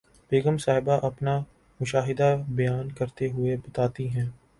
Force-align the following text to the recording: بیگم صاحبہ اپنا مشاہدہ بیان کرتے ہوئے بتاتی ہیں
بیگم 0.31 0.57
صاحبہ 0.57 0.97
اپنا 1.03 1.37
مشاہدہ 1.79 2.35
بیان 2.47 2.91
کرتے 2.91 3.29
ہوئے 3.31 3.55
بتاتی 3.57 4.07
ہیں 4.09 4.25